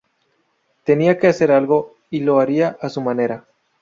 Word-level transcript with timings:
Tenía 0.83 1.19
que 1.19 1.27
hacer 1.27 1.51
algo, 1.51 1.93
y 2.09 2.21
lo 2.21 2.39
haría 2.39 2.75
a 2.81 2.89
su 2.89 3.03
manera. 3.03 3.45